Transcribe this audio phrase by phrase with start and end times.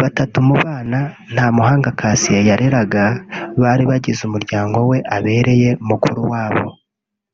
[0.00, 0.98] Batatu mu bana
[1.34, 3.04] Ntamuhanga Cassien yareraga
[3.62, 6.64] bari bagize umuryango we ababereye mukuru wabo